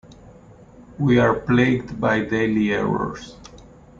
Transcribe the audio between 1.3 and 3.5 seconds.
plagued by daily errors.